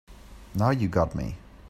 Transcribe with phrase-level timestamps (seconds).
[0.55, 1.35] Now you got me.